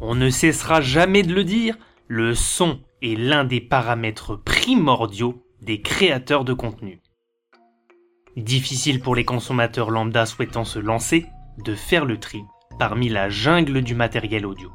[0.00, 5.82] On ne cessera jamais de le dire, le son est l'un des paramètres primordiaux des
[5.82, 7.00] créateurs de contenu.
[8.36, 11.26] Difficile pour les consommateurs lambda souhaitant se lancer
[11.64, 12.42] de faire le tri
[12.78, 14.70] parmi la jungle du matériel audio.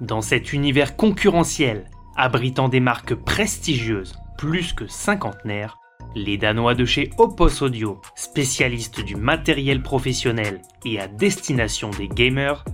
[0.00, 5.78] Dans cet univers concurrentiel, abritant des marques prestigieuses plus que cinquantenaires,
[6.14, 12.64] les Danois de chez Opos Audio, spécialistes du matériel professionnel et à destination des gamers,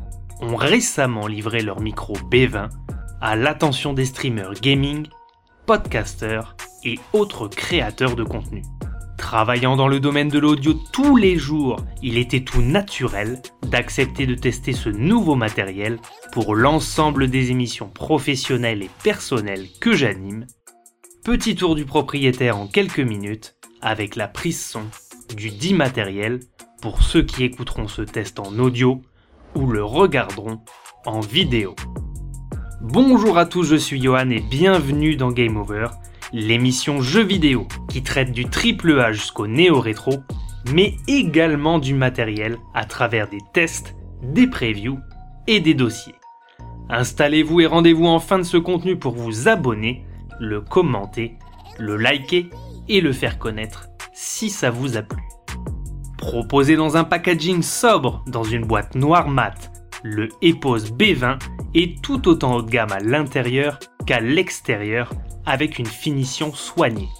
[0.40, 2.68] ont récemment livré leur micro B20
[3.20, 5.06] à l'attention des streamers gaming,
[5.66, 8.62] podcasters et autres créateurs de contenu.
[9.16, 14.34] Travaillant dans le domaine de l'audio tous les jours, il était tout naturel d'accepter de
[14.34, 15.98] tester ce nouveau matériel
[16.32, 20.46] pour l'ensemble des émissions professionnelles et personnelles que j'anime.
[21.24, 24.82] Petit tour du propriétaire en quelques minutes avec la prise son
[25.34, 26.40] du dit matériel
[26.82, 29.00] pour ceux qui écouteront ce test en audio
[29.54, 30.60] ou le regarderont
[31.06, 31.74] en vidéo.
[32.80, 35.88] Bonjour à tous, je suis Johan et bienvenue dans Game Over,
[36.32, 40.12] l'émission jeux vidéo qui traite du triple A jusqu'au néo-rétro,
[40.72, 44.98] mais également du matériel à travers des tests, des previews
[45.46, 46.14] et des dossiers.
[46.88, 50.04] Installez-vous et rendez-vous en fin de ce contenu pour vous abonner,
[50.38, 51.38] le commenter,
[51.78, 52.50] le liker
[52.88, 55.22] et le faire connaître si ça vous a plu.
[56.26, 59.70] Proposé dans un packaging sobre dans une boîte noire mat,
[60.02, 61.38] le Epos B20
[61.74, 65.12] est tout autant haut de gamme à l'intérieur qu'à l'extérieur
[65.44, 67.10] avec une finition soignée.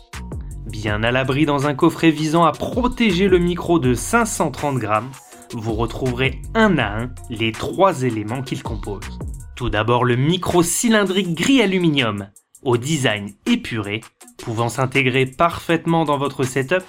[0.67, 5.11] Bien à l'abri dans un coffret visant à protéger le micro de 530 grammes,
[5.53, 9.19] vous retrouverez un à un les trois éléments qu'il compose.
[9.55, 12.29] Tout d'abord le micro cylindrique gris aluminium,
[12.63, 14.01] au design épuré,
[14.39, 16.85] pouvant s'intégrer parfaitement dans votre setup,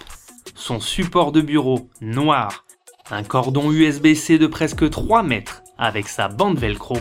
[0.65, 2.65] son support de bureau noir,
[3.11, 6.97] un cordon USB-C de presque 3 mètres avec sa bande velcro,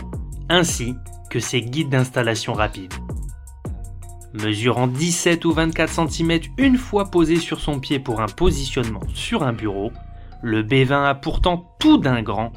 [0.49, 0.93] ainsi
[1.31, 2.93] que ses guides d'installation rapide.
[4.33, 9.41] Mesurant 17 ou 24 cm une fois posé sur son pied pour un positionnement sur
[9.41, 9.91] un bureau,
[10.43, 12.53] le B20 a pourtant tout d'un grand.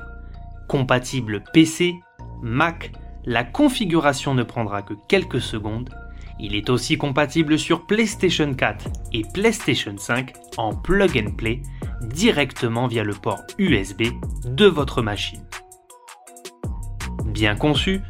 [0.69, 1.95] Compatible PC,
[2.43, 2.93] Mac,
[3.25, 5.89] la configuration ne prendra que quelques secondes.
[6.41, 11.63] Il est aussi compatible sur PlayStation 4 et PlayStation 5 en plug and play
[12.03, 14.03] directement via le port USB
[14.45, 15.45] de votre machine.
[17.25, 18.03] Bien conçu,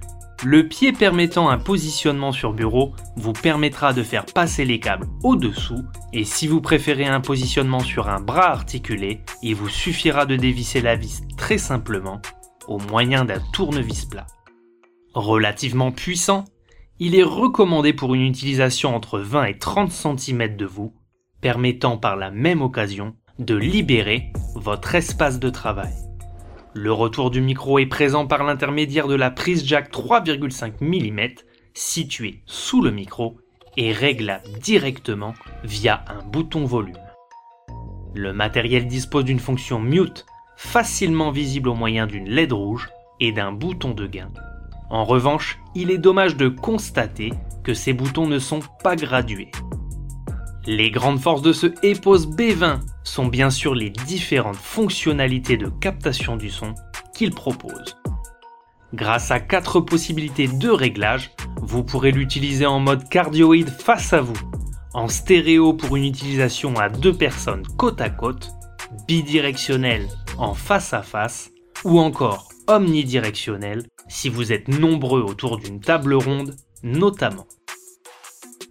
[0.45, 5.85] le pied permettant un positionnement sur bureau vous permettra de faire passer les câbles au-dessous
[6.13, 10.81] et si vous préférez un positionnement sur un bras articulé, il vous suffira de dévisser
[10.81, 12.23] la vis très simplement
[12.69, 14.27] au moyen d'un tournevis plat.
[15.15, 16.45] Relativement puissant,
[17.01, 20.95] il est recommandé pour une utilisation entre 20 et 30 cm de vous,
[21.41, 25.93] permettant par la même occasion de libérer votre espace de travail.
[26.75, 31.35] Le retour du micro est présent par l'intermédiaire de la prise jack 3,5 mm
[31.73, 33.39] située sous le micro
[33.77, 36.99] et réglable directement via un bouton volume.
[38.15, 40.27] Le matériel dispose d'une fonction mute
[40.57, 42.89] facilement visible au moyen d'une LED rouge
[43.21, 44.33] et d'un bouton de gain.
[44.91, 47.33] En revanche, il est dommage de constater
[47.63, 49.51] que ces boutons ne sont pas gradués.
[50.67, 56.37] Les grandes forces de ce EPOS B20 sont bien sûr les différentes fonctionnalités de captation
[56.37, 56.75] du son
[57.15, 57.97] qu'il propose.
[58.95, 64.39] Grâce à quatre possibilités de réglage, vous pourrez l'utiliser en mode cardioïde face à vous,
[64.95, 68.51] en stéréo pour une utilisation à deux personnes côte à côte,
[69.07, 71.51] bidirectionnel en face à face,
[71.85, 77.47] ou encore omnidirectionnel si vous êtes nombreux autour d'une table ronde notamment.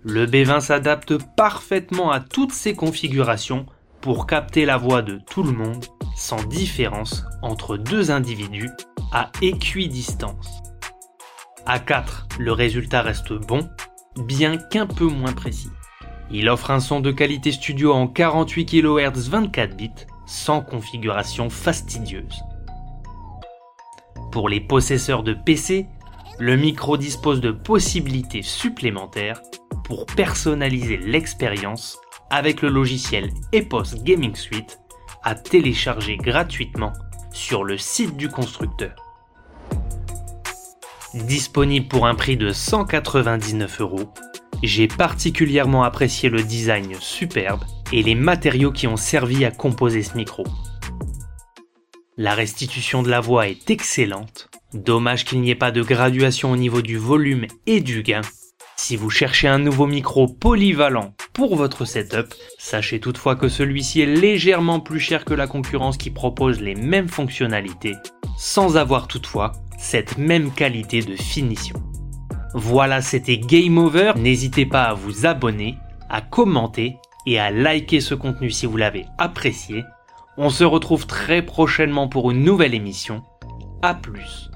[0.04, 3.66] Le B20 s'adapte parfaitement à toutes ces configurations
[4.02, 8.70] pour capter la voix de tout le monde sans différence entre deux individus
[9.12, 10.62] à équidistance.
[11.66, 13.70] À 4, le résultat reste bon,
[14.16, 15.70] bien qu'un peu moins précis.
[16.32, 19.92] Il offre un son de qualité studio en 48 kHz 24 bits,
[20.26, 22.42] sans configuration fastidieuse.
[24.38, 25.88] Pour les possesseurs de PC,
[26.38, 29.42] le micro dispose de possibilités supplémentaires
[29.84, 31.98] pour personnaliser l'expérience
[32.30, 34.78] avec le logiciel EPOS Gaming Suite
[35.24, 36.94] à télécharger gratuitement
[37.32, 38.94] sur le site du constructeur.
[41.16, 44.14] Disponible pour un prix de 199 euros,
[44.62, 50.16] j'ai particulièrement apprécié le design superbe et les matériaux qui ont servi à composer ce
[50.16, 50.44] micro.
[52.20, 54.50] La restitution de la voix est excellente.
[54.74, 58.22] Dommage qu'il n'y ait pas de graduation au niveau du volume et du gain.
[58.76, 64.08] Si vous cherchez un nouveau micro polyvalent pour votre setup, sachez toutefois que celui-ci est
[64.08, 67.94] légèrement plus cher que la concurrence qui propose les mêmes fonctionnalités,
[68.36, 71.84] sans avoir toutefois cette même qualité de finition.
[72.56, 74.14] Voilà, c'était Game Over.
[74.16, 75.78] N'hésitez pas à vous abonner,
[76.10, 76.96] à commenter
[77.28, 79.84] et à liker ce contenu si vous l'avez apprécié.
[80.40, 83.24] On se retrouve très prochainement pour une nouvelle émission.
[83.82, 84.52] A plus.